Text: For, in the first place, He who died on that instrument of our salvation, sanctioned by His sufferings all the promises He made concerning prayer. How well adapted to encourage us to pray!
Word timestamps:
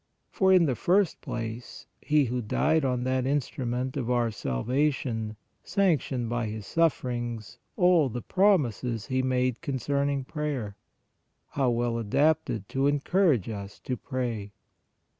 For, 0.31 0.51
in 0.51 0.65
the 0.65 0.73
first 0.75 1.21
place, 1.21 1.85
He 2.01 2.25
who 2.25 2.41
died 2.41 2.83
on 2.83 3.03
that 3.03 3.27
instrument 3.27 3.95
of 3.95 4.09
our 4.09 4.31
salvation, 4.31 5.35
sanctioned 5.63 6.27
by 6.27 6.47
His 6.47 6.65
sufferings 6.65 7.59
all 7.77 8.09
the 8.09 8.23
promises 8.23 9.05
He 9.05 9.21
made 9.21 9.61
concerning 9.61 10.23
prayer. 10.23 10.75
How 11.49 11.69
well 11.69 11.99
adapted 11.99 12.67
to 12.69 12.87
encourage 12.87 13.47
us 13.47 13.79
to 13.81 13.95
pray! 13.95 14.53